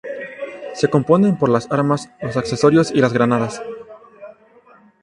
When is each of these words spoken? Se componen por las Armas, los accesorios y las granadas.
Se 0.73 0.87
componen 0.89 1.37
por 1.37 1.49
las 1.49 1.71
Armas, 1.71 2.09
los 2.23 2.35
accesorios 2.35 2.89
y 2.89 3.01
las 3.01 3.13
granadas. 3.13 3.61